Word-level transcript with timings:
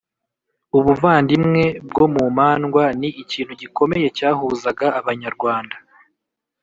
ubuvandimwe 0.77 1.63
bwo 1.89 2.05
mu 2.15 2.23
mandwa 2.37 2.83
ni 2.99 3.09
ikintu 3.23 3.53
gikomeye 3.61 4.07
cyahuzaga 4.17 4.87
abanyarwanda. 4.99 5.75